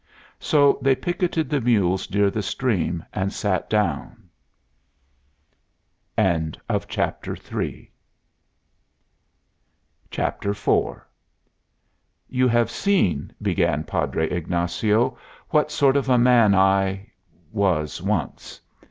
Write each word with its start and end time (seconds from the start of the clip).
So 0.39 0.79
they 0.81 0.95
picketed 0.95 1.47
the 1.47 1.61
mules 1.61 2.09
near 2.09 2.31
the 2.31 2.41
stream 2.41 3.05
and 3.13 3.31
sat 3.31 3.69
down. 3.69 4.29
IV 6.17 6.57
"You 12.27 12.47
have 12.47 12.71
seen," 12.71 13.35
began 13.39 13.83
Padre 13.83 14.27
Ignacio, 14.31 15.17
"what 15.49 15.69
sort 15.71 15.95
of 15.95 16.09
a 16.09 16.17
man 16.17 16.55
I 16.55 17.11
was 17.51 18.01
once. 18.01 18.59